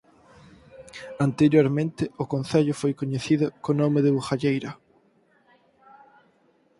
Anteriormente 1.27 2.03
o 2.23 2.25
concello 2.33 2.73
foi 2.81 2.93
coñecido 3.01 3.45
co 3.63 3.71
nome 3.81 3.99
de 4.05 4.13
Bugalleira. 4.15 4.71